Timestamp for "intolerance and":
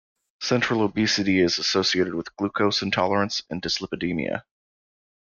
2.81-3.61